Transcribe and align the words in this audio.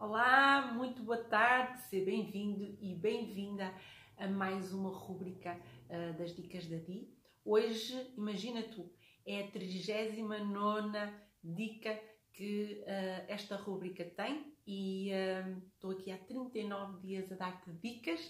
Olá, 0.00 0.74
muito 0.74 1.02
boa 1.02 1.18
tarde, 1.24 1.82
seja 1.88 2.04
bem-vindo 2.04 2.78
e 2.80 2.94
bem-vinda 2.94 3.74
a 4.16 4.28
mais 4.28 4.72
uma 4.72 4.90
rúbrica 4.90 5.58
uh, 5.90 6.16
das 6.16 6.36
Dicas 6.36 6.68
da 6.68 6.76
Di. 6.76 7.12
Hoje, 7.44 8.08
imagina 8.16 8.62
tu, 8.62 8.88
é 9.26 9.40
a 9.40 9.50
39 9.50 11.12
dica 11.42 12.00
que 12.32 12.80
uh, 12.82 13.24
esta 13.26 13.56
rúbrica 13.56 14.04
tem 14.04 14.54
e 14.64 15.10
uh, 15.10 15.62
estou 15.74 15.90
aqui 15.90 16.12
há 16.12 16.16
39 16.16 17.00
dias 17.00 17.32
a 17.32 17.34
dar-te 17.34 17.72
dicas. 17.72 18.20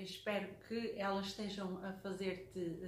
espero 0.00 0.46
que 0.68 0.94
elas 0.96 1.26
estejam 1.26 1.84
a 1.84 1.92
fazer-te 1.94 2.78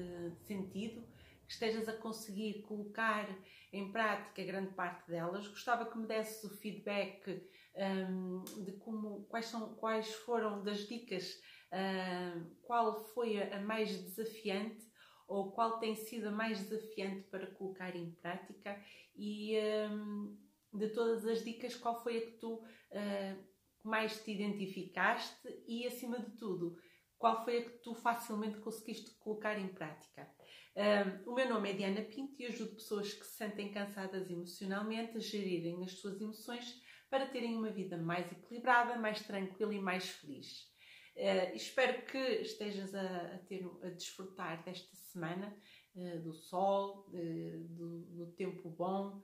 sentido 0.46 1.02
que 1.47 1.53
estejas 1.53 1.89
a 1.89 1.97
conseguir 1.97 2.63
colocar 2.63 3.29
em 3.73 3.93
prática 3.93 4.45
grande 4.45 4.75
parte 4.75 5.09
delas. 5.09 5.46
Gostava 5.49 5.87
que 5.87 5.99
me 5.99 6.07
desses 6.07 6.43
o 6.45 6.57
feedback 6.59 7.43
um, 7.77 8.45
de 8.64 8.73
como, 8.73 9.25
quais, 9.27 9.46
são, 9.46 9.75
quais 9.77 10.13
foram 10.14 10.63
das 10.63 10.87
dicas, 10.89 11.39
uh, 11.73 12.57
qual 12.63 13.04
foi 13.13 13.43
a 13.43 13.61
mais 13.61 13.90
desafiante 13.90 14.85
ou 15.29 15.53
qual 15.53 15.79
tem 15.79 15.95
sido 15.95 16.29
a 16.29 16.32
mais 16.32 16.61
desafiante 16.61 17.23
para 17.29 17.46
colocar 17.54 17.95
em 17.95 18.13
prática 18.13 18.81
e 19.15 19.59
um, 19.90 20.39
de 20.73 20.89
todas 20.90 21.26
as 21.26 21.45
dicas, 21.45 21.75
qual 21.75 22.03
foi 22.03 22.18
a 22.18 22.21
que 22.26 22.39
tu 22.39 22.54
uh, 22.54 23.45
mais 23.82 24.23
te 24.23 24.32
identificaste 24.32 25.49
e, 25.67 25.87
acima 25.87 26.18
de 26.21 26.37
tudo, 26.37 26.76
qual 27.18 27.45
foi 27.45 27.59
a 27.59 27.65
que 27.65 27.79
tu 27.79 27.95
facilmente 27.95 28.59
conseguiste 28.59 29.11
colocar 29.18 29.59
em 29.59 29.68
prática. 29.68 30.29
Um, 30.76 31.32
o 31.32 31.35
meu 31.35 31.48
nome 31.48 31.71
é 31.71 31.72
Diana 31.72 32.03
Pinto 32.03 32.34
e 32.39 32.44
ajudo 32.44 32.75
pessoas 32.75 33.11
que 33.14 33.25
se 33.25 33.36
sentem 33.36 33.72
cansadas 33.72 34.28
emocionalmente 34.28 35.17
a 35.17 35.20
gerirem 35.20 35.83
as 35.83 35.92
suas 35.92 36.20
emoções 36.20 36.83
para 37.08 37.27
terem 37.27 37.56
uma 37.56 37.70
vida 37.70 37.97
mais 37.97 38.30
equilibrada, 38.30 38.98
mais 38.98 39.23
tranquila 39.23 39.73
e 39.73 39.81
mais 39.81 40.06
feliz. 40.06 40.70
Uh, 41.17 41.56
espero 41.56 42.05
que 42.05 42.19
estejas 42.19 42.95
a, 42.95 43.36
a, 43.36 43.39
ter, 43.39 43.67
a 43.83 43.89
desfrutar 43.89 44.62
desta 44.64 44.95
semana 44.97 45.56
uh, 45.95 46.20
do 46.20 46.34
sol, 46.34 47.08
do, 47.11 48.01
do, 48.01 48.27
tempo 48.33 48.69
bom, 48.69 49.23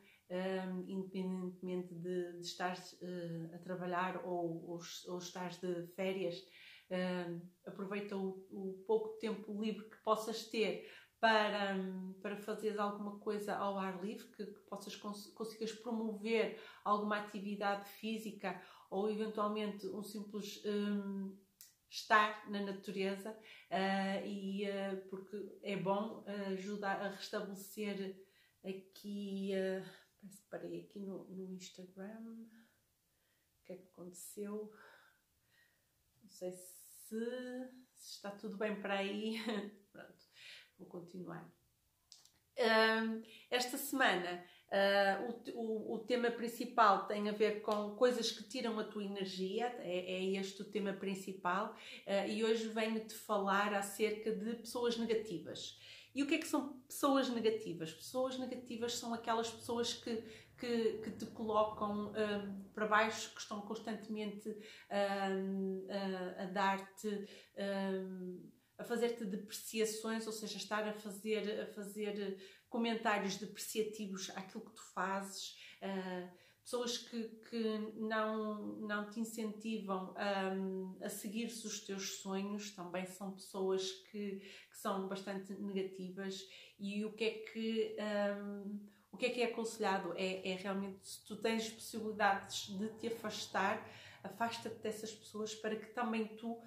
independentemente 0.89 1.95
de, 1.95 2.33
de 2.33 2.47
estares 2.47 2.99
a 3.53 3.59
trabalhar 3.59 4.25
ou, 4.25 4.71
ou, 4.71 4.81
ou 5.09 5.19
estares 5.19 5.59
de 5.59 5.87
férias. 5.89 6.43
aproveita 7.67 8.17
o, 8.17 8.47
o 8.51 8.83
pouco 8.87 9.19
tempo 9.19 9.61
livre 9.61 9.91
que 9.91 10.03
possas 10.03 10.47
ter 10.47 10.89
para, 11.23 11.77
para 12.21 12.37
fazeres 12.37 12.81
alguma 12.81 13.17
coisa 13.21 13.55
ao 13.55 13.79
ar 13.79 14.05
livre, 14.05 14.27
que, 14.27 14.45
que 14.45 14.61
possas 14.63 14.97
cons 14.97 15.29
consigas 15.29 15.71
promover 15.71 16.61
alguma 16.83 17.19
atividade 17.19 17.89
física 17.91 18.61
ou 18.91 19.09
eventualmente 19.09 19.87
um 19.87 20.03
simples 20.03 20.61
um, 20.67 21.39
estar 21.89 22.51
na 22.51 22.61
natureza 22.63 23.31
uh, 23.31 24.27
e 24.27 24.65
uh, 24.69 25.09
porque 25.11 25.61
é 25.63 25.77
bom 25.77 26.25
uh, 26.27 26.53
ajudar 26.55 27.01
a 27.01 27.11
restabelecer 27.11 28.21
aqui 28.65 29.53
uh, 29.55 30.29
parei 30.51 30.81
aqui 30.81 30.99
no, 30.99 31.23
no 31.29 31.55
Instagram. 31.55 32.49
O 33.61 33.65
que 33.65 33.75
é 33.75 33.77
que 33.77 33.87
aconteceu? 33.93 34.73
Não 36.21 36.31
sei 36.31 36.51
se, 36.51 37.15
se 37.95 38.11
está 38.17 38.33
tudo 38.33 38.57
bem 38.57 38.81
para 38.83 38.95
aí. 38.95 39.37
Pronto 39.93 40.22
Vou 40.83 41.01
continuar. 41.01 41.49
Esta 43.51 43.79
semana 43.79 44.45
uh, 44.69 45.53
o, 45.55 45.61
o, 45.61 45.95
o, 45.95 45.99
tema 46.01 46.31
principal 46.31 47.07
tem 47.07 47.29
a 47.29 47.33
ver 47.33 47.63
com 47.63 47.95
coisas 47.95 48.33
que 48.33 48.43
tiram 48.45 48.79
a 48.79 48.85
tua 48.85 49.05
energia, 49.05 49.67
é, 49.79 50.13
é 50.13 50.25
este 50.35 50.61
o 50.61 50.65
tema 50.65 50.93
principal, 50.93 51.75
uh, 52.07 52.29
e 52.29 52.45
hoje 52.45 52.69
venho-te 52.69 53.15
falar 53.15 53.73
acerca 53.75 54.33
de 54.33 54.57
pessoas 54.57 54.97
negativas. 54.97 55.79
E 56.15 56.23
o 56.23 56.27
que 56.27 56.35
é 56.35 56.39
que 56.39 56.49
são 56.49 56.81
pessoas 56.81 57.31
negativas? 57.31 57.93
Pessoas 57.93 58.39
negativas 58.39 58.99
são 58.99 59.15
aquelas 59.15 59.51
pessoas 59.51 59.95
que, 59.95 60.17
que, 60.59 60.99
que 60.99 61.11
te 61.13 61.27
colocam 61.27 62.09
um, 62.13 62.65
para 62.75 62.87
baixo, 62.87 63.33
que 63.35 63.41
estão 63.41 63.63
constantemente 63.63 64.49
um, 64.51 65.87
a, 65.89 66.43
a 66.43 66.47
dar-te. 66.47 67.27
Um, 67.57 68.62
a 68.83 68.85
fazer-te 68.85 69.25
depreciações, 69.25 70.27
ou 70.27 70.33
seja, 70.33 70.57
estar 70.57 70.87
a 70.87 70.93
fazer, 70.93 71.61
a 71.61 71.67
fazer 71.67 72.37
comentários 72.69 73.37
depreciativos 73.37 74.31
àquilo 74.31 74.65
que 74.65 74.73
tu 74.73 74.83
fazes, 74.93 75.57
uh, 75.81 76.29
pessoas 76.65 76.99
que, 76.99 77.29
que 77.49 77.79
não, 77.97 78.79
não 78.79 79.09
te 79.09 79.21
incentivam 79.21 80.15
a, 81.01 81.09
seguir 81.09 81.47
os 81.47 81.81
teus 81.81 82.19
sonhos, 82.19 82.71
também 82.73 83.07
são 83.07 83.33
pessoas 83.33 83.91
que, 84.11 84.41
que 84.41 84.77
são 84.77 85.09
bastante 85.09 85.53
negativas 85.55 86.41
e 86.79 87.05
o 87.05 87.13
que 87.13 87.25
é 87.25 87.31
que. 87.31 87.97
Um, 88.43 88.93
o 89.13 89.17
que 89.19 89.27
é 89.27 89.29
que 89.29 89.43
é 89.43 89.45
aconselhado? 89.45 90.15
É, 90.17 90.53
é 90.53 90.55
realmente, 90.55 91.07
se 91.07 91.23
tu 91.27 91.37
tens 91.37 91.69
possibilidades 91.69 92.69
de 92.69 92.89
te 92.95 93.09
afastar, 93.09 93.87
afasta-te 94.25 94.79
dessas 94.79 95.13
pessoas 95.13 95.55
para 95.55 95.77
que 95.77 95.93
também 95.93 96.29
tu 96.29 96.59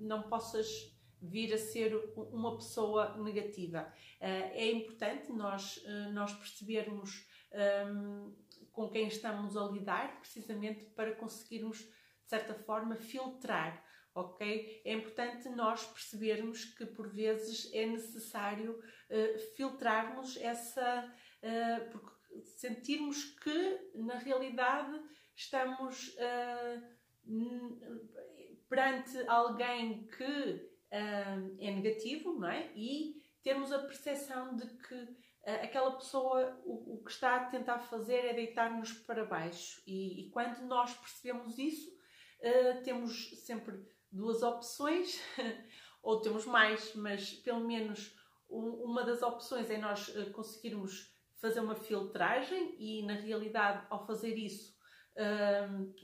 não 0.00 0.22
possas 0.22 0.97
vir 1.20 1.52
a 1.52 1.58
ser 1.58 1.94
uma 2.16 2.56
pessoa 2.56 3.16
negativa. 3.18 3.92
Uh, 4.20 4.50
é 4.52 4.70
importante 4.70 5.32
nós, 5.32 5.78
uh, 5.78 6.12
nós 6.12 6.32
percebermos 6.32 7.26
com 8.72 8.90
quem 8.90 9.08
estamos 9.08 9.56
a 9.56 9.64
lidar, 9.64 10.20
precisamente 10.20 10.84
para 10.90 11.14
conseguirmos, 11.14 11.78
de 11.78 12.28
certa 12.28 12.52
forma, 12.52 12.94
filtrar. 12.94 13.82
Ok? 14.14 14.82
É 14.84 14.92
importante 14.92 15.48
nós 15.48 15.82
percebermos 15.86 16.66
que 16.66 16.84
por 16.84 17.08
vezes 17.08 17.72
é 17.72 17.86
necessário 17.86 18.78
uh, 18.78 19.38
filtrarmos 19.56 20.36
essa. 20.36 21.10
porque 21.90 22.10
sentirmos 22.42 23.24
que 23.24 23.90
na 23.94 24.18
realidade 24.18 25.00
estamos 25.34 26.14
perante 28.68 29.16
alguém 29.26 30.06
que 30.06 30.77
uh, 30.92 31.56
é 31.60 31.70
negativo, 31.70 32.38
não 32.38 32.48
é? 32.48 32.72
E 32.74 33.18
termos 33.42 33.72
a 33.72 33.78
percepção 33.78 34.56
de 34.56 34.66
que 34.66 34.94
uh, 34.94 35.64
aquela 35.64 35.92
pessoa 35.92 36.60
o, 36.64 36.96
o, 36.96 37.04
que 37.04 37.10
está 37.10 37.36
a 37.36 37.44
tentar 37.46 37.78
fazer 37.78 38.24
é 38.24 38.34
deitar-nos 38.34 38.92
para 38.92 39.24
baixo. 39.24 39.82
E, 39.86 40.26
e, 40.26 40.30
quando 40.30 40.60
nós 40.66 40.94
percebemos 40.94 41.58
isso, 41.58 41.90
uh, 41.90 42.82
temos 42.82 43.30
sempre 43.46 43.74
duas 44.10 44.42
opções, 44.42 45.20
ou 46.02 46.20
temos 46.20 46.44
mais, 46.46 46.94
mas 46.94 47.32
pelo 47.32 47.60
menos 47.60 48.14
um, 48.50 48.84
uma 48.84 49.04
das 49.04 49.22
opções 49.22 49.70
é 49.70 49.78
nós 49.78 50.08
uh, 50.08 50.30
conseguirmos 50.32 51.14
fazer 51.40 51.60
uma 51.60 51.74
filtragem 51.74 52.74
e, 52.78 53.06
na 53.06 53.14
realidade, 53.14 53.86
ao 53.90 54.04
fazer 54.04 54.36
isso, 54.36 54.76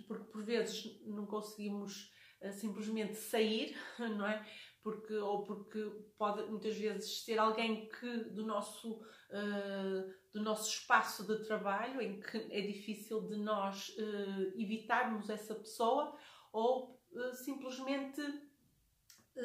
porque 0.06 0.24
por 0.30 0.44
vezes 0.44 1.00
não 1.04 1.26
conseguimos 1.26 2.12
simplesmente 2.52 3.16
sair, 3.16 3.76
não 3.98 4.28
é? 4.28 4.46
Porque, 4.84 5.14
ou 5.14 5.42
porque 5.42 5.82
pode 6.18 6.42
muitas 6.50 6.76
vezes 6.76 7.24
ser 7.24 7.38
alguém 7.38 7.88
que 7.88 8.16
do 8.24 8.44
nosso, 8.44 9.00
uh, 9.00 10.14
do 10.30 10.42
nosso 10.42 10.68
espaço 10.68 11.26
de 11.26 11.42
trabalho, 11.46 12.02
em 12.02 12.20
que 12.20 12.36
é 12.52 12.60
difícil 12.60 13.22
de 13.22 13.38
nós 13.38 13.88
uh, 13.88 14.60
evitarmos 14.60 15.30
essa 15.30 15.54
pessoa, 15.54 16.14
ou 16.52 17.00
uh, 17.12 17.32
simplesmente 17.32 18.20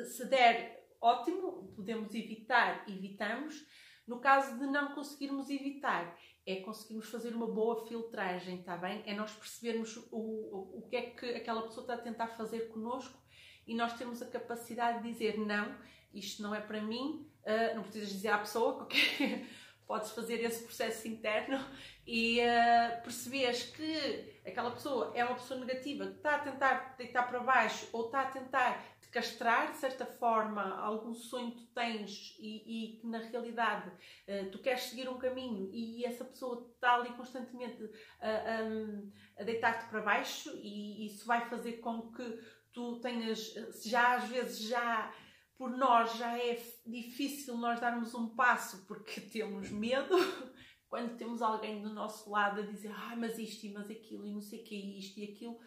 se 0.06 0.26
der 0.26 0.88
ótimo, 1.02 1.74
podemos 1.74 2.14
evitar, 2.14 2.84
evitamos. 2.88 3.66
No 4.06 4.20
caso 4.20 4.60
de 4.60 4.66
não 4.66 4.94
conseguirmos 4.94 5.50
evitar, 5.50 6.18
é 6.46 6.58
conseguirmos 6.58 7.10
fazer 7.10 7.34
uma 7.34 7.48
boa 7.48 7.88
filtragem, 7.88 8.60
está 8.60 8.76
bem? 8.76 9.04
É 9.06 9.16
nós 9.16 9.32
percebermos 9.32 9.96
o, 10.12 10.18
o, 10.18 10.80
o 10.80 10.88
que 10.90 10.96
é 10.96 11.02
que 11.12 11.26
aquela 11.28 11.62
pessoa 11.62 11.84
está 11.84 11.94
a 11.94 11.98
tentar 11.98 12.28
fazer 12.30 12.70
connosco 12.70 13.20
e 13.70 13.76
nós 13.76 13.94
temos 13.94 14.20
a 14.20 14.26
capacidade 14.26 15.04
de 15.04 15.12
dizer 15.12 15.38
não, 15.38 15.76
isto 16.12 16.42
não 16.42 16.56
é 16.56 16.60
para 16.60 16.82
mim, 16.82 17.30
uh, 17.44 17.76
não 17.76 17.84
precisas 17.84 18.10
dizer 18.10 18.30
à 18.30 18.40
pessoa, 18.40 18.82
okay? 18.82 19.48
podes 19.86 20.12
fazer 20.12 20.44
esse 20.44 20.64
processo 20.64 21.08
interno 21.08 21.64
e 22.06 22.40
uh, 22.42 23.76
que 23.76 24.42
aquela 24.46 24.72
pessoa 24.72 25.12
é 25.16 25.24
uma 25.24 25.36
pessoa 25.36 25.60
negativa, 25.60 26.06
que 26.08 26.18
está 26.18 26.36
a 26.36 26.40
tentar 26.40 26.96
deitar 26.98 27.28
para 27.28 27.40
baixo 27.40 27.88
ou 27.92 28.06
está 28.06 28.22
a 28.22 28.26
tentar 28.26 28.84
te 29.02 29.08
castrar 29.10 29.72
de 29.72 29.78
certa 29.78 30.06
forma 30.06 30.80
algum 30.80 31.14
sonho 31.14 31.52
que 31.52 31.62
tu 31.62 31.74
tens 31.74 32.36
e, 32.40 33.00
que 33.00 33.08
na 33.08 33.20
realidade 33.20 33.90
uh, 33.90 34.50
tu 34.52 34.58
queres 34.60 34.82
seguir 34.84 35.08
um 35.08 35.20
caminho 35.20 35.70
e 35.72 36.06
essa 36.06 36.26
pessoa 36.26 36.68
está 36.74 36.96
ali 36.96 37.10
constantemente 37.14 37.88
a 38.20 39.44
deitar-te 39.44 39.90
para 39.90 40.02
baixo 40.02 40.52
e 40.56 41.06
isso 41.06 41.26
vai 41.26 41.48
fazer 41.50 41.74
com 41.74 42.12
que 42.12 42.59
tu 42.80 43.00
tenhas, 43.02 43.54
já 43.84 44.16
às 44.16 44.30
vezes 44.30 44.60
já 44.60 45.14
por 45.58 45.70
nós 45.72 46.18
já 46.18 46.38
é 46.38 46.56
difícil 46.86 47.58
nós 47.58 47.82
darmos 47.82 48.16
um 48.16 48.30
passo 48.30 48.86
porque 48.88 49.20
temos 49.30 49.70
medo, 49.70 50.16
quando 50.88 51.18
temos 51.18 51.42
alguém 51.42 51.82
do 51.82 51.94
nosso 51.94 52.30
lado 52.30 52.62
a 52.62 52.64
dizer 52.64 52.94
ah, 52.96 53.16
mas 53.18 53.38
isto 53.38 53.66
e 53.66 53.74
mas 53.74 53.92
aquilo 53.92 54.26
e 54.26 54.32
não 54.32 54.42
sei 54.42 54.62
o 54.62 54.64
que 54.64 54.76
é 54.76 54.98
isto 54.98 55.20
e 55.20 55.26
aquilo, 55.26 55.60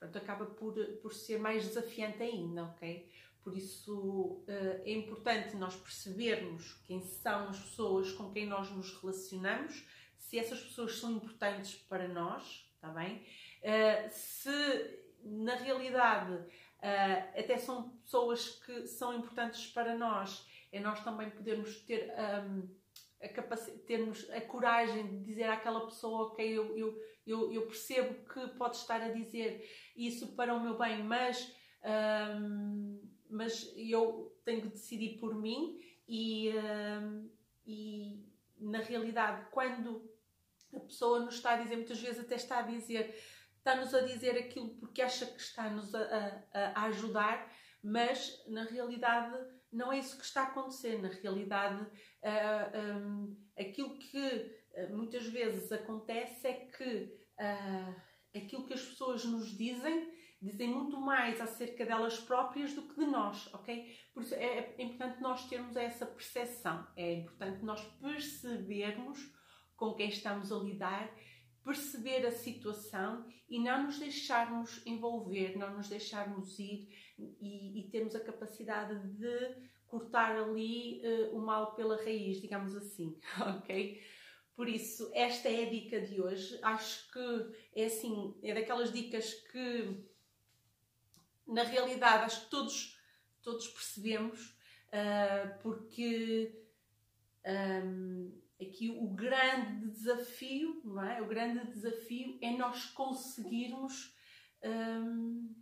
pronto, 0.00 0.18
acaba 0.18 0.46
por, 0.46 0.74
por 1.00 1.14
ser 1.14 1.38
mais 1.38 1.64
desafiante 1.64 2.20
ainda, 2.20 2.64
ok? 2.64 3.08
Por 3.40 3.56
isso 3.56 4.42
uh, 4.48 4.82
é 4.84 4.92
importante 4.92 5.56
nós 5.56 5.76
percebermos 5.76 6.72
quem 6.88 7.00
são 7.00 7.48
as 7.50 7.60
pessoas 7.60 8.10
com 8.10 8.32
quem 8.32 8.46
nós 8.46 8.68
nos 8.72 9.00
relacionamos, 9.00 9.86
se 10.16 10.36
essas 10.36 10.60
pessoas 10.60 10.96
são 10.96 11.12
importantes 11.12 11.76
para 11.76 12.08
nós, 12.08 12.68
está 12.74 12.88
bem? 12.88 13.24
Uh, 13.62 14.10
se 14.10 15.07
na 15.30 15.54
realidade 15.54 16.32
uh, 16.34 17.38
até 17.38 17.56
são 17.56 17.90
pessoas 18.02 18.48
que 18.64 18.86
são 18.86 19.14
importantes 19.14 19.66
para 19.68 19.96
nós, 19.96 20.46
é 20.72 20.80
nós 20.80 21.02
também 21.02 21.30
podermos 21.30 21.76
ter 21.80 22.12
um, 22.46 22.68
a 23.22 23.28
capacidade, 23.28 23.82
termos 23.82 24.30
a 24.30 24.40
coragem 24.40 25.06
de 25.06 25.24
dizer 25.24 25.44
àquela 25.44 25.84
pessoa, 25.86 26.28
ok, 26.28 26.46
eu, 26.46 26.76
eu, 26.76 27.02
eu, 27.26 27.52
eu, 27.52 27.66
percebo 27.66 28.14
que 28.28 28.46
pode 28.56 28.76
estar 28.76 29.02
a 29.02 29.08
dizer 29.08 29.68
isso 29.96 30.28
para 30.34 30.54
o 30.54 30.60
meu 30.60 30.78
bem, 30.78 31.02
mas, 31.02 31.52
um, 32.40 33.00
mas 33.28 33.72
eu 33.76 34.36
tenho 34.44 34.62
que 34.62 34.68
decidir 34.68 35.18
por 35.18 35.34
mim 35.34 35.80
e, 36.08 36.52
um, 37.02 37.28
e 37.66 38.24
na 38.58 38.78
realidade 38.78 39.46
quando 39.50 40.08
a 40.74 40.80
pessoa 40.80 41.20
nos 41.20 41.36
está 41.36 41.52
a 41.54 41.56
dizer, 41.56 41.76
muitas 41.76 42.00
vezes 42.00 42.20
até 42.20 42.36
está 42.36 42.58
a 42.58 42.62
dizer 42.62 43.14
está-nos 43.68 43.94
a 43.94 44.00
dizer 44.00 44.38
aquilo 44.38 44.70
porque 44.76 45.02
acha 45.02 45.26
que 45.26 45.40
está-nos 45.40 45.94
a, 45.94 46.42
a, 46.52 46.60
a, 46.60 46.82
ajudar, 46.84 47.52
mas 47.82 48.42
na 48.48 48.64
realidade 48.64 49.36
não 49.70 49.92
é 49.92 49.98
isso 49.98 50.16
que 50.16 50.24
está 50.24 50.42
a 50.42 50.46
acontecer. 50.46 51.00
Na 51.02 51.08
realidade, 51.08 51.82
uh, 51.82 52.98
um, 52.98 53.36
aquilo 53.58 53.98
que 53.98 54.26
uh, 54.72 54.96
muitas 54.96 55.26
vezes 55.26 55.70
acontece 55.70 56.46
é 56.46 56.54
que 56.54 57.14
uh, 57.38 57.94
aquilo 58.34 58.66
que 58.66 58.72
as 58.72 58.82
pessoas 58.82 59.24
nos 59.24 59.56
dizem 59.56 60.16
dizem 60.40 60.68
muito 60.68 61.00
mais 61.00 61.40
acerca 61.40 61.84
delas 61.84 62.16
próprias 62.20 62.72
do 62.72 62.82
que 62.82 62.94
de 62.94 63.06
nós, 63.06 63.52
ok? 63.52 63.92
Por 64.14 64.22
isso 64.22 64.36
é, 64.36 64.72
é 64.78 64.82
importante 64.82 65.20
nós 65.20 65.48
termos 65.48 65.74
essa 65.74 66.06
percepção, 66.06 66.86
é 66.96 67.14
importante 67.14 67.64
nós 67.64 67.82
percebermos 68.00 69.18
com 69.76 69.94
quem 69.94 70.08
estamos 70.08 70.52
a 70.52 70.58
lidar 70.58 71.12
perceber 71.68 72.26
a 72.26 72.32
situação 72.32 73.26
e 73.46 73.60
não 73.60 73.84
nos 73.84 73.98
deixarmos 73.98 74.80
envolver, 74.86 75.54
não 75.58 75.76
nos 75.76 75.86
deixarmos 75.86 76.58
ir 76.58 76.88
e, 77.18 77.80
e 77.80 77.90
termos 77.90 78.14
a 78.14 78.20
capacidade 78.20 78.98
de 79.18 79.68
cortar 79.86 80.34
ali 80.34 81.02
uh, 81.04 81.36
o 81.36 81.42
mal 81.42 81.74
pela 81.74 82.02
raiz, 82.02 82.40
digamos 82.40 82.74
assim, 82.74 83.20
ok? 83.58 84.02
Por 84.56 84.66
isso, 84.66 85.10
esta 85.12 85.50
é 85.50 85.66
a 85.66 85.70
dica 85.70 86.00
de 86.00 86.22
hoje. 86.22 86.58
Acho 86.62 87.12
que 87.12 87.52
é 87.76 87.84
assim, 87.84 88.34
é 88.42 88.54
daquelas 88.54 88.90
dicas 88.90 89.34
que 89.52 90.02
na 91.46 91.64
realidade 91.64 92.24
acho 92.24 92.44
que 92.44 92.50
todos, 92.50 92.98
todos 93.42 93.68
percebemos, 93.68 94.56
uh, 94.88 95.62
porque 95.62 96.50
um, 97.84 98.32
aqui 98.60 98.90
o 98.90 99.08
grande 99.08 99.88
desafio, 99.90 100.80
não 100.84 101.02
é? 101.02 101.22
O 101.22 101.26
grande 101.26 101.66
desafio 101.66 102.38
é 102.42 102.56
nós 102.56 102.86
conseguirmos 102.86 104.14
um, 104.64 105.54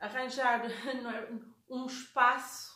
arranjar 0.00 0.64
é? 0.66 1.32
um 1.68 1.86
espaço 1.86 2.74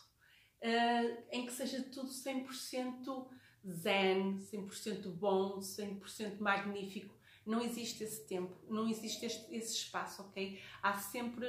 uh, 0.62 1.24
em 1.32 1.46
que 1.46 1.52
seja 1.52 1.82
tudo 1.82 2.08
100% 2.08 3.28
zen, 3.66 4.38
100% 4.38 5.12
bom, 5.14 5.58
100% 5.58 6.38
magnífico. 6.38 7.16
Não 7.44 7.62
existe 7.62 8.04
esse 8.04 8.26
tempo, 8.26 8.54
não 8.68 8.86
existe 8.88 9.24
este, 9.24 9.54
esse 9.54 9.74
espaço, 9.74 10.22
ok? 10.22 10.60
Há 10.82 10.94
sempre, 10.98 11.46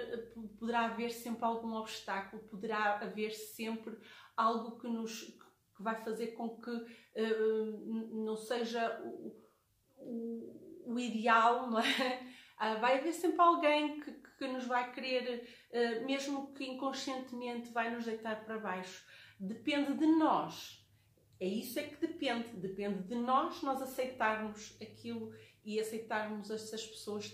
poderá 0.57 0.85
haver 0.85 1.11
sempre 1.11 1.43
algum 1.43 1.73
obstáculo, 1.73 2.41
poderá 2.43 2.99
haver 2.99 3.31
sempre 3.31 3.97
algo 4.35 4.79
que 4.79 4.87
nos, 4.87 5.37
que 5.79 5.83
vai 5.83 5.95
fazer 6.03 6.27
com 6.27 6.49
que 6.49 6.69
uh, 6.69 8.25
não 8.25 8.35
seja 8.35 9.01
o, 9.01 9.33
o, 9.97 10.83
o, 10.85 10.99
ideal, 10.99 11.71
não 11.71 11.79
é? 11.79 12.19
Uh, 12.59 12.79
vai 12.81 12.99
haver 12.99 13.13
sempre 13.13 13.39
alguém 13.39 14.01
que, 14.01 14.11
que 14.11 14.47
nos 14.47 14.65
vai 14.65 14.91
querer, 14.91 15.47
uh, 15.71 16.05
mesmo 16.05 16.53
que 16.53 16.65
inconscientemente, 16.65 17.71
vai 17.71 17.95
nos 17.95 18.03
deitar 18.03 18.43
para 18.43 18.59
baixo. 18.59 19.05
Depende 19.39 19.93
de 19.93 20.05
nós. 20.05 20.85
É 21.39 21.47
isso 21.47 21.79
é 21.79 21.83
que 21.83 22.05
depende. 22.05 22.49
Depende 22.57 23.03
de 23.03 23.15
nós, 23.15 23.63
nós 23.63 23.81
aceitarmos 23.81 24.77
aquilo 24.81 25.33
e 25.63 25.79
aceitarmos 25.79 26.51
essas 26.51 26.85
pessoas 26.85 27.33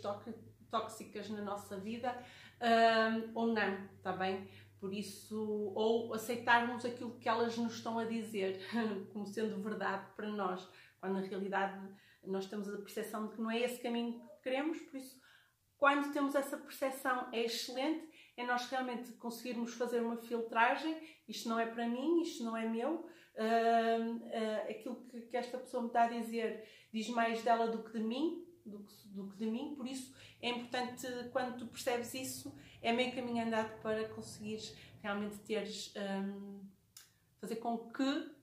tóxicas 0.70 1.30
na 1.32 1.42
nossa 1.42 1.78
vida 1.78 2.16
ou 3.34 3.48
não, 3.48 3.86
está 3.98 4.14
bem? 4.14 4.48
Por 4.80 4.94
isso, 4.94 5.72
ou 5.74 6.14
aceitarmos 6.14 6.86
aquilo 6.86 7.18
que 7.18 7.30
elas 7.30 7.58
nos 7.58 7.76
estão 7.76 7.98
a 7.98 8.06
dizer 8.06 8.60
como 9.14 9.26
sendo 9.26 9.62
verdade 9.62 10.06
para 10.16 10.28
nós, 10.28 10.70
quando 11.00 11.14
na 11.14 11.22
realidade 11.22 11.80
nós 12.24 12.46
temos 12.48 12.68
a 12.68 12.78
percepção 12.78 13.28
de 13.28 13.36
que 13.36 13.42
não 13.42 13.52
é 13.52 13.62
esse 13.62 13.82
caminho 13.82 14.20
que 14.20 14.44
queremos, 14.44 14.80
por 14.80 14.98
isso, 14.98 15.20
quando 15.78 16.12
temos 16.14 16.36
essa 16.36 16.58
percepção 16.58 17.30
é 17.32 17.46
excelente, 17.46 18.10
é 18.38 18.46
nós 18.46 18.70
realmente 18.70 19.12
conseguirmos 19.14 19.74
fazer 19.74 20.02
uma 20.02 20.18
filtragem, 20.18 20.98
isto 21.28 21.48
não 21.48 21.60
é 21.60 21.66
para 21.66 21.88
mim, 21.88 22.22
isto 22.22 22.44
não 22.44 22.56
é 22.56 22.68
meu, 22.68 22.92
uh, 22.96 24.16
uh, 24.16 24.70
aquilo 24.70 24.96
que, 25.06 25.22
que 25.22 25.38
esta 25.38 25.58
pessoa 25.58 25.84
me 25.84 25.88
está 25.88 26.04
a 26.04 26.10
dizer 26.10 26.68
diz 26.92 27.10
mais 27.10 27.42
dela 27.44 27.68
do 27.68 27.84
que 27.84 27.98
de 27.98 28.04
mim, 28.04 28.46
do 28.66 28.84
que, 28.84 29.08
do 29.10 29.28
que 29.30 29.38
de 29.38 29.46
mim, 29.46 29.76
por 29.76 29.88
isso 29.88 30.16
é 30.42 30.50
importante 30.50 31.08
quando 31.32 31.58
tu 31.58 31.68
percebes 31.68 32.14
isso, 32.14 32.54
é 32.82 32.92
meio 32.92 33.14
caminho 33.14 33.46
andado 33.46 33.82
para 33.82 34.10
conseguires 34.10 34.76
realmente 35.02 35.38
teres 35.40 35.94
um, 35.96 36.68
fazer 37.40 37.58
com 37.58 37.78
que 37.92 38.04
uh, 38.04 38.34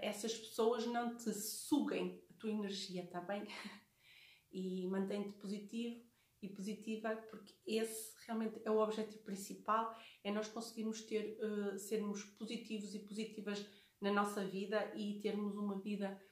essas 0.00 0.36
pessoas 0.36 0.86
não 0.86 1.16
te 1.16 1.32
suguem 1.32 2.22
a 2.30 2.34
tua 2.34 2.50
energia, 2.50 3.06
tá 3.08 3.20
bem? 3.20 3.46
e 4.52 4.86
mantém-te 4.86 5.32
positivo 5.32 6.04
e 6.40 6.48
positiva, 6.48 7.16
porque 7.30 7.54
esse 7.66 8.14
realmente 8.26 8.60
é 8.64 8.70
o 8.70 8.78
objetivo 8.78 9.24
principal, 9.24 9.96
é 10.22 10.30
nós 10.30 10.46
conseguirmos 10.48 11.02
ter, 11.02 11.38
uh, 11.42 11.78
sermos 11.78 12.22
positivos 12.22 12.94
e 12.94 13.00
positivas 13.00 13.66
na 14.00 14.12
nossa 14.12 14.44
vida 14.44 14.92
e 14.94 15.20
termos 15.20 15.56
uma 15.56 15.80
vida 15.80 16.22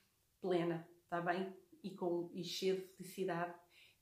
plena, 0.41 0.87
tá 1.09 1.21
bem? 1.21 1.62
E, 1.83 1.91
com, 1.91 2.31
e 2.35 2.45
cheio 2.45 2.77
de 2.77 2.87
felicidade 2.97 3.55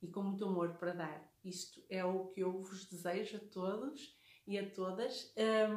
e 0.02 0.08
com 0.08 0.22
muito 0.22 0.44
amor 0.44 0.76
para 0.78 0.92
dar. 0.92 1.30
Isto 1.44 1.82
é 1.88 2.04
o 2.04 2.26
que 2.28 2.40
eu 2.40 2.62
vos 2.62 2.86
desejo 2.86 3.36
a 3.36 3.40
todos 3.40 4.16
e 4.46 4.58
a 4.58 4.70
todas. 4.70 5.32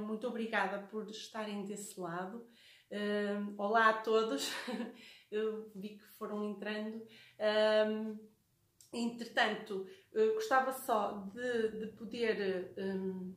Muito 0.06 0.28
obrigada 0.28 0.88
por 0.88 1.10
estarem 1.10 1.66
desse 1.66 2.00
lado. 2.00 2.48
Olá 3.58 3.90
a 3.90 4.02
todos, 4.02 4.52
eu 5.32 5.72
vi 5.76 5.98
que 5.98 6.06
foram 6.18 6.44
entrando. 6.52 7.06
Entretanto, 8.94 9.88
gostava 10.36 10.72
só 10.72 11.30
de, 11.34 11.80
de 11.80 11.88
poder 11.94 12.74
um, 12.78 13.36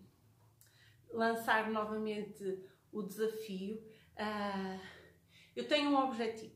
lançar 1.11 1.71
novamente 1.71 2.63
o 2.93 3.03
desafio. 3.03 3.83
eu 5.55 5.67
tenho 5.67 5.91
um 5.91 5.97
objetivo. 5.97 6.55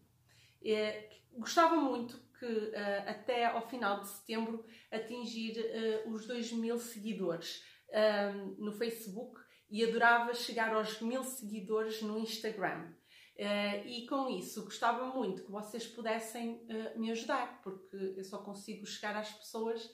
É, 0.62 1.19
gostava 1.36 1.76
muito 1.76 2.18
que 2.40 2.46
uh, 2.46 2.74
até 3.06 3.44
ao 3.44 3.68
final 3.68 4.00
de 4.00 4.08
setembro 4.08 4.64
atingir 4.90 5.60
uh, 6.06 6.10
os 6.10 6.26
2 6.26 6.52
mil 6.52 6.78
seguidores 6.78 7.62
uh, 7.90 8.54
no 8.58 8.72
Facebook 8.72 9.38
e 9.70 9.84
adorava 9.84 10.32
chegar 10.34 10.74
aos 10.74 11.00
mil 11.00 11.22
seguidores 11.22 12.02
no 12.02 12.18
Instagram. 12.18 12.92
e 13.86 14.04
com 14.08 14.28
isso 14.28 14.64
gostava 14.64 15.06
muito 15.16 15.44
que 15.44 15.50
vocês 15.50 15.86
pudessem 15.86 16.66
me 16.96 17.12
ajudar, 17.12 17.62
porque 17.62 17.96
eu 18.16 18.24
só 18.24 18.38
consigo 18.38 18.84
chegar 18.84 19.16
às 19.16 19.32
pessoas 19.32 19.88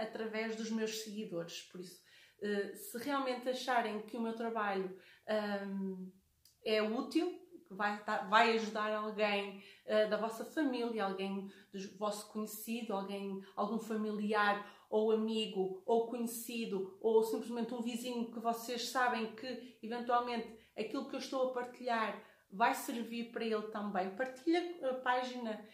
através 0.00 0.56
dos 0.56 0.70
meus 0.70 1.02
seguidores. 1.02 1.60
Por 1.70 1.82
isso, 1.82 2.00
se 2.74 2.98
realmente 3.04 3.46
acharem 3.50 4.00
que 4.00 4.16
o 4.16 4.22
meu 4.22 4.32
trabalho 4.32 4.98
um, 5.68 6.10
é 6.64 6.82
útil, 6.82 7.45
vai, 7.70 8.02
vai 8.28 8.56
ajudar 8.56 8.92
alguém 8.94 9.62
uh, 9.86 10.08
da 10.08 10.16
vossa 10.16 10.44
família, 10.44 11.04
alguém 11.04 11.50
do 11.72 11.98
vosso 11.98 12.30
conhecido, 12.32 12.92
alguém, 12.92 13.42
algum 13.54 13.78
familiar 13.78 14.64
ou 14.88 15.10
amigo 15.10 15.82
ou 15.84 16.08
conhecido 16.08 16.96
ou 17.00 17.22
simplesmente 17.24 17.74
um 17.74 17.82
vizinho 17.82 18.30
que 18.30 18.38
vocês 18.38 18.88
sabem 18.88 19.34
que 19.34 19.78
eventualmente 19.82 20.48
aquilo 20.76 21.08
que 21.08 21.16
eu 21.16 21.20
estou 21.20 21.50
a 21.50 21.52
partilhar 21.52 22.22
vai 22.50 22.74
servir 22.74 23.32
para 23.32 23.44
ele 23.44 23.68
também. 23.68 24.14
Partilha 24.14 24.62
a 24.88 24.94
página 24.94 25.66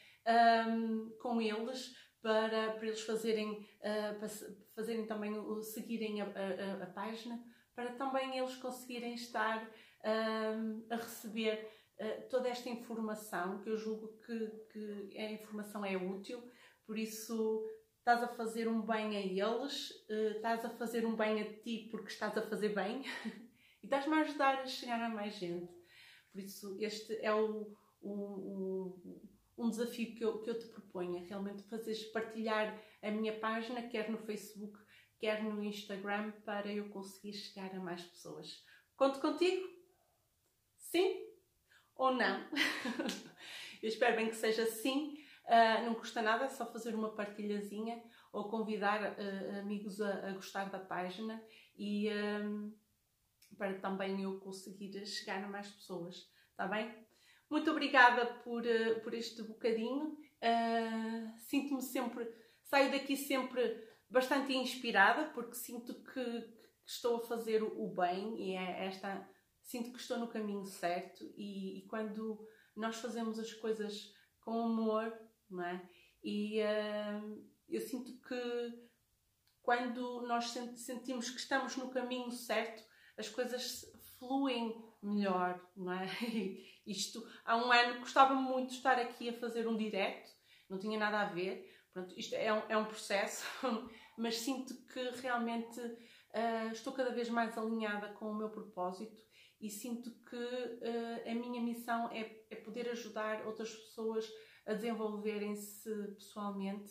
um, 0.69 1.11
com 1.21 1.41
eles 1.41 1.95
para, 2.21 2.73
para 2.73 2.87
eles 2.87 3.03
fazerem, 3.03 3.51
uh, 3.53 4.19
para 4.19 4.29
fazerem 4.75 5.07
também, 5.07 5.35
seguirem 5.63 6.23
a, 6.23 6.25
a, 6.25 6.85
a, 6.85 6.87
página, 6.87 7.43
para 7.75 7.93
também 7.93 8.39
eles 8.39 8.57
conseguirem 8.57 9.15
estar 9.15 9.69
um, 10.05 10.87
a 10.91 10.97
receber 10.97 11.69
uh, 12.03 12.29
toda 12.29 12.49
esta 12.49 12.69
informação, 12.69 13.61
que 13.61 13.71
eu 13.71 13.79
julgo 13.79 14.09
que, 14.27 14.49
que 14.73 15.19
a 15.19 15.31
informação 15.31 15.85
é 15.85 15.97
útil, 15.97 16.43
por 16.85 16.99
isso 16.99 17.65
estás 17.99 18.23
a 18.23 18.29
fazer 18.29 18.67
um 18.69 18.83
bem 18.83 19.17
a 19.17 19.21
eles, 19.21 19.91
uh, 20.11 20.37
estás 20.37 20.65
a 20.65 20.71
fazer 20.71 21.07
um 21.07 21.15
bem 21.15 21.41
a 21.41 21.59
ti 21.61 21.89
porque 21.91 22.09
estás 22.09 22.37
a 22.37 22.43
fazer 22.43 22.71
bem 22.71 23.03
e 23.83 23.87
estás-me 23.87 24.15
a 24.15 24.21
ajudar 24.21 24.59
a 24.59 24.67
chegar 24.67 25.01
a 25.01 25.09
mais 25.09 25.37
gente. 25.37 25.73
Por 26.33 26.41
isso, 26.41 26.77
este 26.81 27.15
é 27.23 27.33
o, 27.33 27.77
o, 28.01 28.13
o 29.57 29.65
um 29.65 29.71
desafio 29.71 30.15
que 30.15 30.25
eu, 30.25 30.41
que 30.41 30.51
eu 30.51 30.59
te 30.59 30.67
proponho, 30.67 31.19
é 31.19 31.21
realmente 31.21 31.63
fazeres 31.65 32.03
partilhar 32.07 32.83
a 33.03 33.11
minha 33.11 33.39
página, 33.39 33.87
quer 33.89 34.11
no 34.11 34.19
Facebook, 34.19 34.79
quer 35.19 35.43
no 35.45 35.63
Instagram, 35.63 36.33
para 36.45 36.73
eu 36.73 36.89
conseguir 36.89 37.35
chegar 37.35 37.71
a 37.75 37.79
mais 37.79 38.03
pessoas. 38.03 38.65
Conto 38.97 39.21
contigo? 39.21 39.69
Sim 40.79 41.32
ou 42.03 42.13
não? 42.13 42.45
eu 43.81 43.89
espero 43.89 44.17
bem 44.17 44.29
que 44.29 44.35
seja 44.37 44.67
sim. 44.67 45.19
Uh, 45.45 45.85
não 45.85 45.95
custa 45.95 46.23
nada, 46.23 46.45
é 46.45 46.49
só 46.49 46.67
fazer 46.67 46.95
uma 46.95 47.15
partilhazinha 47.15 48.03
ou 48.33 48.49
convidar 48.49 49.13
uh, 49.13 49.59
amigos 49.61 50.01
a, 50.01 50.29
a, 50.29 50.33
gostar 50.33 50.71
da 50.71 50.79
página 50.79 51.43
e 51.77 52.09
um, 52.11 52.73
para 53.57 53.75
também 53.75 54.23
eu 54.23 54.41
conseguir 54.41 55.05
chegar 55.07 55.43
a 55.43 55.49
mais 55.49 55.69
pessoas. 55.71 56.29
Está 56.51 56.67
bem? 56.67 56.93
Muito 57.51 57.71
obrigada 57.71 58.27
por, 58.45 58.63
uh, 58.63 59.01
por 59.03 59.15
este 59.15 59.43
bocadinho. 59.43 60.19
Sinto-me 61.37 61.83
sempre, 61.83 62.29
saio 62.63 62.91
daqui 62.91 63.17
sempre 63.17 63.89
bastante 64.11 64.53
inspirada 64.53 65.31
porque 65.33 65.55
sinto 65.55 65.95
que, 66.03 66.25
que 66.25 66.53
estou 66.85 67.19
a 67.19 67.27
fazer 67.27 67.63
o 67.63 67.89
bem 67.95 68.37
e 68.41 68.57
é 68.57 68.87
esta 68.87 69.25
sinto 69.63 69.93
que 69.93 70.01
estou 70.01 70.19
no 70.19 70.29
caminho 70.29 70.65
certo 70.67 71.25
e, 71.37 71.79
e 71.79 71.87
quando 71.89 72.47
nós 72.77 72.97
fazemos 72.97 73.39
as 73.39 73.53
coisas 73.55 74.13
com 74.41 74.65
amor, 74.65 75.13
não 75.51 75.65
é? 75.65 75.89
E 76.23 76.61
uh, 76.61 77.47
eu 77.69 77.81
sinto 77.81 78.13
que 78.21 78.83
quando 79.63 80.23
nós 80.27 80.51
sentimos 80.77 81.31
que 81.31 81.39
estamos 81.39 81.77
no 81.77 81.91
caminho 81.91 82.33
certo, 82.33 82.83
as 83.17 83.29
coisas 83.29 83.85
fluem 84.19 84.75
melhor, 85.03 85.61
não 85.77 85.93
é? 85.93 86.07
Isto, 86.87 87.25
há 87.45 87.57
um 87.57 87.71
ano 87.71 88.01
gostava 88.01 88.35
muito 88.35 88.71
de 88.71 88.77
estar 88.77 88.99
aqui 88.99 89.29
a 89.29 89.39
fazer 89.39 89.69
um 89.69 89.77
direto, 89.77 90.31
não 90.69 90.79
tinha 90.79 90.99
nada 90.99 91.21
a 91.21 91.27
ver, 91.27 91.73
Pronto, 91.93 92.19
isto 92.19 92.35
é 92.35 92.53
um, 92.53 92.63
é 92.71 92.77
um 92.77 92.87
processo, 92.87 93.45
mas 94.17 94.39
sinto 94.39 94.75
que 94.87 95.11
realmente 95.21 95.79
uh, 95.79 96.73
estou 96.73 96.93
cada 96.93 97.11
vez 97.11 97.29
mais 97.29 97.57
alinhada 97.59 98.09
com 98.15 98.31
o 98.31 98.35
meu 98.35 98.49
propósito 98.49 99.21
e 99.63 99.71
sinto 99.71 100.11
que 100.29 100.37
uh, 100.37 101.31
a 101.31 101.35
minha 101.35 101.63
missão 101.63 102.11
é, 102.11 102.45
é, 102.51 102.57
poder 102.57 102.89
ajudar 102.91 103.47
outras 103.47 103.73
pessoas 103.73 104.29
a 104.67 104.75
desenvolverem-se 104.75 105.89
pessoalmente 106.15 106.91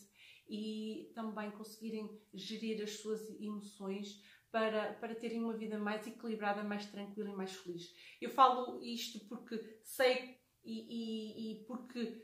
e 0.49 1.11
também 1.13 1.51
conseguirem 1.51 2.09
gerir 2.33 2.81
as 2.81 2.97
suas 2.97 3.29
emoções 3.41 4.21
para, 4.49 4.93
para 4.93 5.15
terem 5.15 5.43
uma 5.43 5.55
vida 5.55 5.77
mais 5.77 6.07
equilibrada, 6.07 6.63
mais 6.63 6.85
tranquila 6.85 7.29
e 7.29 7.35
mais 7.35 7.53
feliz. 7.53 7.93
Eu 8.21 8.29
falo 8.29 8.81
isto 8.83 9.19
porque 9.27 9.57
sei 9.83 10.39
e, 10.63 11.51
e, 11.51 11.51
e 11.51 11.65
porque 11.65 12.21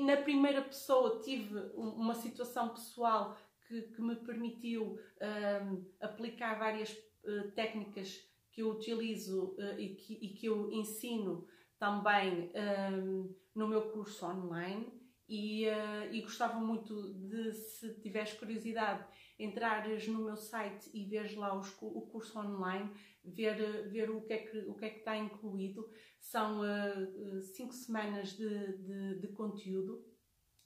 na 0.00 0.16
primeira 0.16 0.62
pessoa 0.62 1.20
tive 1.22 1.58
uma 1.74 2.14
situação 2.14 2.70
pessoal 2.70 3.36
que, 3.66 3.82
que 3.82 4.00
me 4.00 4.16
permitiu 4.16 4.92
um, 4.92 4.98
ehm, 5.20 5.86
aplicar 6.00 6.58
várias 6.58 6.92
uh, 6.92 7.50
técnicas 7.52 8.22
que 8.56 8.62
eu 8.62 8.70
utilizo 8.70 9.54
uh, 9.58 9.78
e, 9.78 9.94
que, 9.94 10.14
e, 10.14 10.28
que, 10.30 10.46
eu 10.46 10.72
ensino 10.72 11.46
também 11.78 12.44
um, 12.44 12.50
ehm, 12.54 13.36
no 13.54 13.68
meu 13.68 13.90
curso 13.90 14.24
online 14.24 14.90
e, 15.28 15.66
uh, 15.66 16.10
e, 16.10 16.22
gostava 16.22 16.58
muito 16.58 17.12
de, 17.28 17.52
se 17.52 18.00
tiveres 18.00 18.32
curiosidade, 18.32 19.06
entrares 19.38 20.08
no 20.08 20.24
meu 20.24 20.36
site 20.36 20.88
e 20.94 21.04
veres 21.04 21.36
lá 21.36 21.54
os, 21.54 21.76
o 21.82 22.00
curso 22.00 22.38
online, 22.38 22.90
ver, 23.22 23.90
ver 23.90 24.08
o, 24.08 24.22
que 24.22 24.32
é 24.32 24.38
que, 24.38 24.58
o 24.60 24.74
que 24.74 24.86
é 24.86 24.88
que 24.88 24.98
está 25.00 25.14
incluído. 25.14 25.86
São 26.18 26.60
uh, 26.60 27.42
cinco 27.42 27.74
semanas 27.74 28.30
de, 28.38 28.78
de, 28.78 29.20
de, 29.20 29.28
conteúdo 29.28 30.02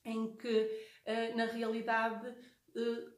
em 0.05 0.37
que, 0.37 0.63
uh, 1.09 1.37
na 1.37 1.47
realidade, 1.47 2.33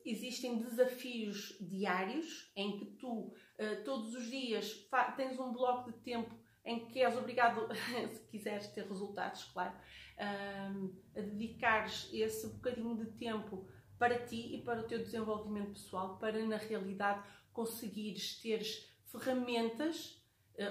existem 0.02 0.62
desafios 0.62 1.58
diários 1.60 2.50
em 2.56 2.78
que 2.78 2.86
tu 2.96 3.34
uh, 3.58 3.84
todos 3.84 4.14
os 4.14 4.30
dias 4.30 4.88
tens 5.16 5.38
um 5.38 5.52
bloco 5.52 5.90
de 5.90 5.98
tempo 5.98 6.34
em 6.64 6.86
que 6.86 7.00
és 7.00 7.16
obrigado, 7.16 7.68
se 8.12 8.20
quiseres 8.30 8.68
ter 8.68 8.86
resultados, 8.86 9.44
claro, 9.44 9.74
uh, 9.74 10.94
a 11.16 11.20
dedicares 11.20 12.08
esse 12.12 12.46
bocadinho 12.48 12.96
de 12.96 13.06
tempo 13.12 13.66
para 13.98 14.24
ti 14.24 14.54
e 14.54 14.62
para 14.62 14.80
o 14.80 14.86
teu 14.86 14.98
desenvolvimento 14.98 15.72
pessoal, 15.72 16.18
para 16.18 16.44
na 16.44 16.56
realidade 16.56 17.22
conseguires 17.52 18.40
teres 18.40 18.90
ferramentas. 19.04 20.20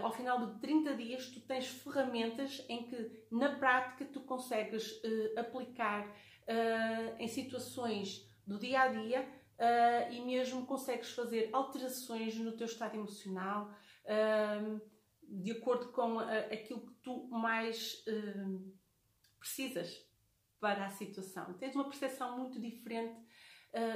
ao 0.01 0.11
final 0.11 0.45
de 0.45 0.59
30 0.59 0.95
dias, 0.95 1.27
tu 1.27 1.39
tens 1.41 1.67
ferramentas 1.67 2.65
em 2.67 2.87
que 2.87 3.25
na 3.31 3.55
prática 3.55 4.05
tu 4.05 4.21
consegues 4.21 5.01
aplicar 5.37 6.13
em 7.19 7.27
situações 7.27 8.27
do 8.45 8.59
dia 8.59 8.81
a 8.81 8.87
dia 8.89 9.40
uh, 9.61 10.11
e 10.11 10.21
mesmo 10.21 10.65
consegues 10.65 11.11
fazer 11.11 11.49
alterações 11.53 12.35
no 12.35 12.51
teu 12.53 12.65
estado 12.65 12.95
emocional 12.95 13.71
uh, 14.05 14.81
de 15.23 15.51
acordo 15.51 15.91
com 15.91 16.17
uh, 16.17 16.21
aquilo 16.51 16.81
que 16.81 16.93
tu 16.95 17.27
mais 17.29 18.03
precisas 19.39 20.05
para 20.59 20.85
a 20.85 20.89
situação. 20.89 21.53
Tens 21.53 21.75
uma 21.75 21.85
percepção 21.85 22.37
muito 22.37 22.59
diferente 22.59 23.19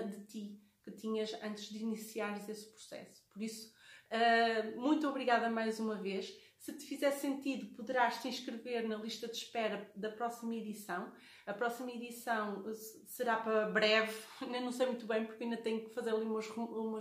de 0.10 0.25
ti 0.25 0.62
que 0.84 0.91
tinhas 0.91 1.34
antes 1.43 1.65
de 1.65 1.79
iniciares 1.79 2.48
esse 2.50 2.72
processo. 2.72 3.24
Por 3.31 3.43
isso, 3.43 3.72
muito 4.75 5.07
obrigada 5.07 5.48
mais 5.48 5.79
uma 5.79 5.95
vez. 5.95 6.34
Se 6.65 6.74
te 6.74 6.84
fizer 6.88 7.12
sentido, 7.12 7.75
poderás 7.75 8.24
te 8.24 8.27
inscrever 8.27 8.88
na 8.88 8.95
lista 8.95 9.27
de 9.27 9.36
espera 9.36 9.88
da 9.95 10.10
próxima 10.10 10.55
edição. 10.55 11.13
A 11.45 11.53
próxima 11.53 11.91
edição 11.91 12.65
será 13.05 13.38
para 13.38 13.69
breve, 13.69 14.12
ainda 14.41 14.62
não 14.62 14.72
sei 14.72 14.88
muito 14.88 15.05
bem 15.05 15.27
porque 15.27 15.43
ainda 15.43 15.57
tenho 15.57 15.86
que 15.86 15.93
fazer 15.93 16.10
ali 16.10 16.25
umas, 16.25 16.48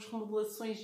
remodelações 0.04 0.78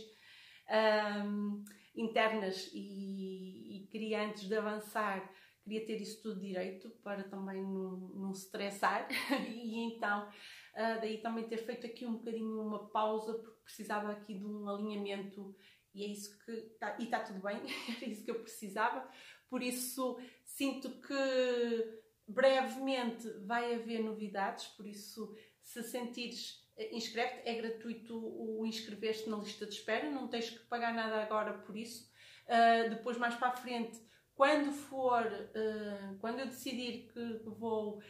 um, 1.26 1.62
internas 1.94 2.70
e, 2.72 3.82
e 3.82 3.86
queria 3.88 4.22
antes 4.22 4.48
de 4.48 4.56
avançar 4.56 5.30
queria 5.62 5.84
ter 5.84 6.00
isso 6.00 6.22
tudo 6.22 6.40
direito 6.40 6.88
para 7.04 7.24
também 7.24 7.62
não, 7.62 7.98
não 8.14 8.32
estressar 8.32 9.06
e 9.46 9.94
então 9.94 10.26
uh, 10.26 11.00
daí 11.02 11.18
também 11.18 11.46
ter 11.46 11.58
feito 11.58 11.86
aqui 11.86 12.06
um 12.06 12.14
bocadinho 12.14 12.62
uma 12.62 12.88
pausa 12.88 13.34
porque 13.34 13.60
precisava 13.62 14.10
aqui 14.10 14.38
de 14.38 14.46
um 14.46 14.66
alinhamento 14.66 15.54
e 15.94 16.04
é 16.04 16.06
isso 16.06 16.38
que 16.44 16.52
tá, 16.78 16.96
e 16.98 17.04
está 17.04 17.20
tudo 17.20 17.40
bem, 17.40 17.58
era 17.96 18.04
isso 18.04 18.24
que 18.24 18.30
eu 18.30 18.40
precisava. 18.40 19.08
Por 19.48 19.62
isso 19.62 20.18
sinto 20.44 20.90
que 21.00 22.00
brevemente 22.26 23.28
vai 23.44 23.74
haver 23.74 24.02
novidades, 24.02 24.66
por 24.68 24.86
isso 24.86 25.34
se 25.60 25.82
sentires 25.82 26.68
eh, 26.76 26.94
inscreve-te, 26.96 27.48
é 27.48 27.54
gratuito 27.54 28.16
o 28.16 28.64
inscrever-te 28.64 29.28
na 29.28 29.36
lista 29.36 29.66
de 29.66 29.74
espera, 29.74 30.10
não 30.10 30.28
tens 30.28 30.50
que 30.50 30.58
pagar 30.66 30.94
nada 30.94 31.22
agora 31.22 31.52
por 31.52 31.76
isso. 31.76 32.10
Uh, 32.46 32.90
depois 32.90 33.16
mais 33.16 33.34
para 33.36 33.48
a 33.48 33.56
frente, 33.56 34.00
quando 34.34 34.72
for, 34.72 35.24
uh, 35.24 36.18
quando 36.18 36.40
eu 36.40 36.46
decidir 36.46 37.08
que 37.12 37.40
vou 37.44 37.98
uh, 37.98 38.00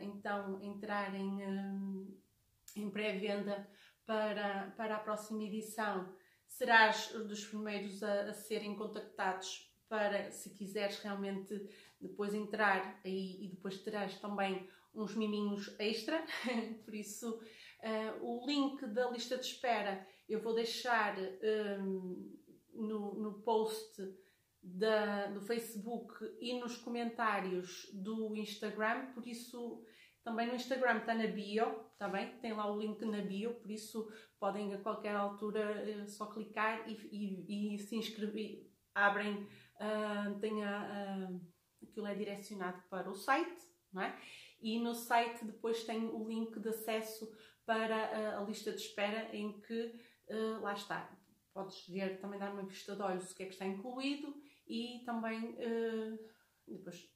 então 0.00 0.62
entrar 0.62 1.14
em, 1.14 2.16
em 2.76 2.88
pré-venda 2.88 3.68
para, 4.06 4.72
para 4.76 4.96
a 4.96 5.00
próxima 5.00 5.42
edição, 5.42 6.14
serás 6.48 7.08
dos 7.12 7.44
primeiros 7.46 8.02
a, 8.02 8.22
a 8.22 8.32
serem 8.32 8.74
contactados 8.74 9.72
para, 9.88 10.30
se 10.30 10.50
quiseres 10.50 10.98
realmente 11.00 11.68
depois 12.00 12.34
entrar 12.34 13.00
aí 13.04 13.44
e 13.44 13.48
depois 13.48 13.78
terás 13.78 14.18
também 14.20 14.68
uns 14.94 15.14
miminhos 15.14 15.74
extra, 15.78 16.24
por 16.84 16.94
isso 16.94 17.30
uh, 17.38 18.24
o 18.24 18.46
link 18.46 18.86
da 18.86 19.10
lista 19.10 19.36
de 19.36 19.46
espera 19.46 20.06
eu 20.28 20.40
vou 20.40 20.54
deixar 20.54 21.16
um, 21.80 22.36
no, 22.74 23.14
no 23.14 23.42
post 23.42 24.02
da, 24.62 25.26
do 25.28 25.40
Facebook 25.40 26.12
e 26.40 26.58
nos 26.60 26.76
comentários 26.76 27.88
do 27.92 28.36
Instagram, 28.36 29.12
por 29.12 29.26
isso 29.26 29.82
também 30.22 30.46
no 30.46 30.54
Instagram 30.54 30.98
está 30.98 31.14
na 31.14 31.26
bio, 31.26 31.88
está 31.92 32.08
bem? 32.08 32.38
Tem 32.38 32.52
lá 32.52 32.70
o 32.70 32.78
link 32.78 33.04
na 33.04 33.20
bio, 33.20 33.54
por 33.54 33.70
isso 33.70 34.10
podem 34.38 34.74
a 34.74 34.78
qualquer 34.78 35.16
altura 35.16 35.84
uh, 35.84 36.08
só 36.08 36.26
clicar 36.26 36.88
e, 36.88 36.94
e, 37.10 37.74
e, 37.74 37.78
se 37.78 37.96
inscrever. 37.96 38.68
Abrem, 38.94 39.34
uh, 39.34 40.38
tem 40.40 40.64
a, 40.64 41.28
uh, 41.30 41.40
aquilo 41.82 42.06
é 42.06 42.14
direcionado 42.14 42.82
para 42.90 43.08
o 43.08 43.14
site, 43.14 43.62
não 43.92 44.02
é? 44.02 44.18
E 44.60 44.78
no 44.80 44.94
site 44.94 45.44
depois 45.44 45.84
tem 45.84 46.04
o 46.06 46.28
link 46.28 46.58
de 46.58 46.68
acesso 46.68 47.32
para 47.64 47.96
a, 47.96 48.40
a 48.40 48.44
lista 48.44 48.72
de 48.72 48.78
espera 48.78 49.34
em 49.34 49.60
que 49.60 49.94
uh, 50.30 50.60
lá 50.60 50.72
está. 50.72 51.16
Podes 51.54 51.86
ver, 51.88 52.20
também 52.20 52.38
dar 52.38 52.52
uma 52.52 52.64
vista 52.64 52.94
de 52.94 53.02
olhos 53.02 53.30
o 53.30 53.34
que 53.34 53.42
é 53.44 53.46
que 53.46 53.52
está 53.52 53.66
incluído 53.66 54.34
e 54.66 55.02
também 55.04 55.56
Depois, 56.66 57.10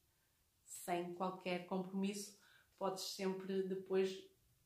sem 0.65 1.15
qualquer 1.15 1.67
compromisso, 1.67 2.42
podes 2.83 3.05
sempre 3.15 3.63
depois 3.63 4.13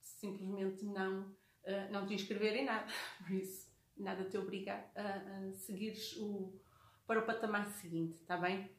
simplesmente 0.00 0.82
não, 0.86 1.24
uh, 1.24 1.92
não 1.92 2.06
te 2.06 2.14
inscrever 2.14 2.56
em 2.56 2.64
nada. 2.64 2.86
Por 3.18 3.30
isso, 3.30 3.70
nada 3.94 4.24
te 4.24 4.38
obriga 4.38 4.86
a, 4.94 5.50
a 5.50 5.52
seguires 5.52 6.16
o, 6.16 6.58
para 7.06 7.20
o 7.20 7.26
patamar 7.26 7.66
seguinte, 7.66 8.16
está 8.16 8.38
bem? 8.38 8.70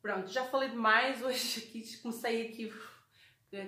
Pronto, 0.00 0.28
já 0.30 0.44
falei 0.44 0.68
demais 0.68 1.20
hoje 1.24 1.64
aqui, 1.64 1.96
comecei 1.98 2.46
aqui, 2.46 2.72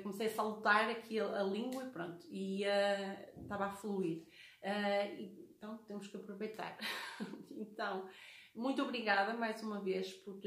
comecei 0.04 0.28
a 0.28 0.30
salutar 0.30 0.88
aqui 0.88 1.18
a, 1.18 1.40
a 1.40 1.42
língua 1.42 1.86
e 1.86 1.90
pronto, 1.90 2.24
e 2.30 2.62
uh, 2.62 3.42
estava 3.42 3.66
a 3.66 3.70
fluir. 3.72 4.22
Uh, 4.62 5.44
então 5.56 5.78
temos 5.78 6.06
que 6.06 6.16
aproveitar. 6.16 6.78
então, 7.50 8.08
muito 8.54 8.80
obrigada 8.84 9.34
mais 9.34 9.60
uma 9.64 9.80
vez 9.80 10.12
por, 10.12 10.40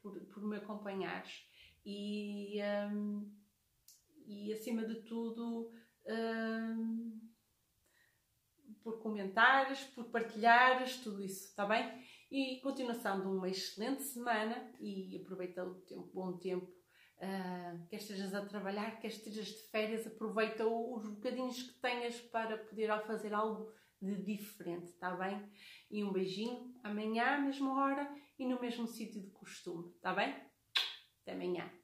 por, 0.00 0.18
por 0.18 0.42
me 0.42 0.56
acompanhares 0.56 1.44
e, 1.84 2.58
um, 2.90 3.39
e 4.30 4.52
acima 4.52 4.84
de 4.86 5.02
tudo 5.02 5.72
um, 6.06 7.20
por 8.82 9.02
comentares, 9.02 9.80
por 9.94 10.04
partilhares, 10.10 10.98
tudo 10.98 11.22
isso, 11.22 11.48
está 11.48 11.66
bem? 11.66 12.00
E 12.30 12.60
continuação 12.62 13.20
de 13.20 13.26
uma 13.26 13.48
excelente 13.48 14.02
semana 14.04 14.72
e 14.80 15.20
aproveita 15.20 15.64
o 15.64 15.74
tempo, 15.82 16.10
bom 16.14 16.38
tempo. 16.38 16.70
Uh, 17.18 17.86
quer 17.88 17.96
estejas 17.96 18.32
a 18.32 18.46
trabalhar, 18.46 18.98
quer 19.00 19.08
estejas 19.08 19.46
de 19.46 19.68
férias, 19.70 20.06
aproveita 20.06 20.66
os 20.66 21.06
bocadinhos 21.06 21.60
que 21.62 21.80
tenhas 21.80 22.18
para 22.20 22.56
poder 22.56 22.88
fazer 23.06 23.34
algo 23.34 23.70
de 24.00 24.22
diferente, 24.22 24.86
está 24.86 25.14
bem? 25.16 25.46
E 25.90 26.02
um 26.02 26.12
beijinho 26.12 26.72
amanhã, 26.82 27.34
à 27.34 27.40
mesma 27.40 27.74
hora 27.78 28.08
e 28.38 28.46
no 28.46 28.58
mesmo 28.58 28.86
sítio 28.86 29.20
de 29.20 29.30
costume, 29.32 29.92
está 29.96 30.14
bem? 30.14 30.34
Até 31.20 31.32
amanhã. 31.32 31.79